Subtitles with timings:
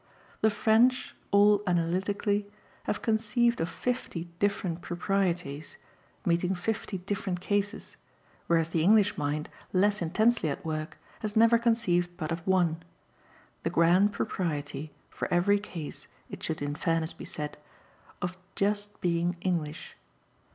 [0.41, 2.47] The French, all analytically,
[2.85, 5.77] have conceived of fifty different proprieties,
[6.25, 7.97] meeting fifty different cases,
[8.47, 12.81] whereas the English mind, less intensely at work, has never conceived but of one
[13.61, 17.55] the grand propriety, for every case, it should in fairness be said,
[18.23, 19.95] of just being English.